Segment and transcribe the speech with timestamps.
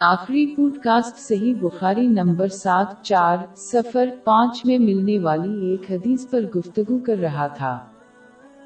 [0.00, 6.30] آخری pod cost صحیح بخاری number سات چار سفر پانچ میں ملنے والی ایک حدیث
[6.30, 7.78] پر گفتگو کر رہا تھا۔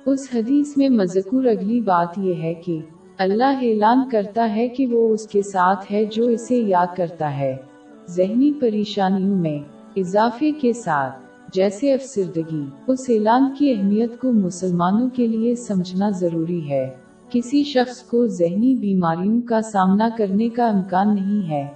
[0.06, 2.78] اس حدیث میں مذکور اگلی بات یہ ہے کہ
[3.18, 7.56] اللہ اعلان کرتا ہے کہ وہ اس کے ساتھ ہے جو اسے یاد کرتا ہے۔
[8.08, 9.58] ذہنی پریشانیوں میں
[9.96, 11.20] اضافے کے ساتھ
[11.52, 16.90] جیسے افسردگی، اس اعلان کی اہمیت کو مسلمانوں کے لیے سمجھنا ضروری ہے۔
[17.30, 21.66] کسی شخص کو ذہنی بیماریوں کا سامنا کرنے کا امکان نہیں ہے۔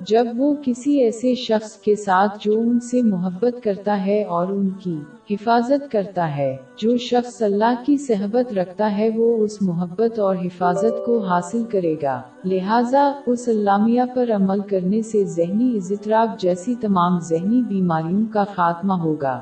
[0.00, 4.68] جب وہ کسی ایسے شخص کے ساتھ جو ان سے محبت کرتا ہے اور ان
[4.80, 4.96] کی
[5.30, 11.06] حفاظت کرتا ہے، جو شخص اللہ کی صحبت رکھتا ہے، وہ اس محبت اور حفاظت
[11.06, 17.18] کو حاصل کرے گا۔ لہٰذا، اس علامیہ پر عمل کرنے سے ذہنی اضطراب جیسی تمام
[17.18, 19.40] ذہنی بیماریوں کا خاتمہ ہوگا۔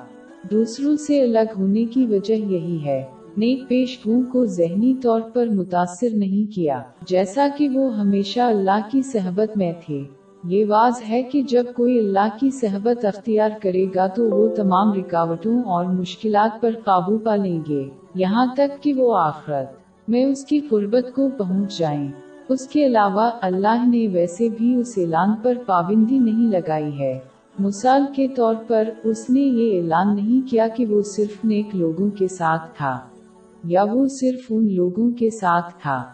[0.51, 3.05] دوسروں سے الگ ہونے کی وجہ یہی ہے۔
[3.37, 3.99] نیک پیش
[4.33, 9.73] کو ذہنی طور پر متاثر نہیں کیا، جیسا کہ وہ ہمیشہ اللہ کی صحبت میں
[9.87, 10.05] تھے۔
[10.45, 14.93] یہ واضح ہے کہ جب کوئی اللہ کی صحبت اختیار کرے گا تو وہ تمام
[14.93, 19.67] رکاوٹوں اور مشکلات پر قابو پا لیں گے۔ یہاں تک کہ وہ آخرت
[20.09, 22.09] میں اس کی قربت کو پہنچ جائیں۔
[22.49, 27.19] اس کے علاوہ اللہ نے ویسے بھی اس اعلان پر پابندی نہیں لگائی ہے۔
[27.59, 32.11] مثال کے طور پر اس نے یہ اعلان نہیں کیا کہ وہ صرف نیک لوگوں
[32.11, 33.01] کے ساتھ تھا۔
[33.67, 36.05] یا وہ صرف ان لوگوں کے ساتھ تھا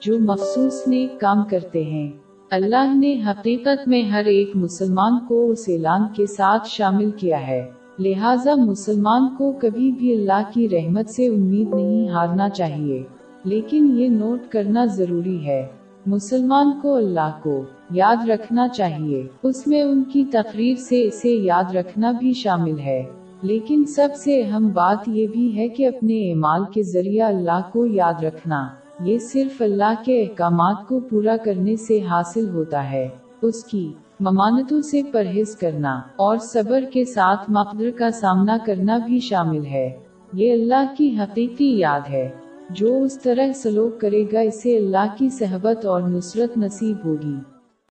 [0.00, 2.10] جو مخصوص نیک کام کرتے ہیں۔
[2.50, 7.70] اللہ نے حقیقت میں ہر ایک مسلمان کو اس اعلان کے ساتھ شامل کیا ہے۔
[7.98, 13.02] لہٰذا مسلمان کو کبھی بھی اللہ کی رحمت سے امید نہیں ہارنا چاہیے۔
[13.44, 15.66] لیکن یہ نوٹ کرنا ضروری ہے۔
[16.06, 21.74] مسلمان کو اللہ کو یاد رکھنا چاہیے۔ اس میں ان کی تقریر سے اسے یاد
[21.74, 23.02] رکھنا بھی شامل ہے۔
[23.42, 27.86] لیکن سب سے اہم بات یہ بھی ہے کہ اپنے اعمال کے ذریعہ اللہ کو
[27.86, 28.68] یاد رکھنا،
[29.00, 33.08] یہ صرف اللہ کے احکامات کو پورا کرنے سے حاصل ہوتا ہے۔
[33.42, 39.20] اس کی ممانتوں سے پرہیز کرنا اور صبر کے ساتھ مقدر کا سامنا کرنا بھی
[39.20, 39.90] شامل ہے۔
[40.32, 42.28] یہ اللہ کی حقیقی یاد ہے۔
[42.70, 47.51] جو اس طرح سلوک کرے گا، اسے اللہ کی صحبت اور نصرت نصیب ہوگی۔